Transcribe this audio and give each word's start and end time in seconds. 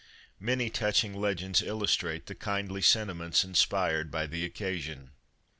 Many 0.39 0.71
touching 0.71 1.13
legends 1.13 1.61
illustrate 1.61 2.25
the 2.25 2.33
kindly 2.33 2.81
sentiments 2.81 3.43
inspired 3.43 4.09
by 4.09 4.25
the 4.25 4.43
occasion. 4.43 5.11